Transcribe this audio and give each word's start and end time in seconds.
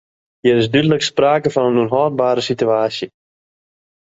Hjir 0.45 0.61
is 0.61 0.69
dúdlik 0.75 1.03
sprake 1.07 1.49
fan 1.55 1.67
in 1.71 1.81
ûnhâldbere 1.83 2.41
sitewaasje. 2.43 3.07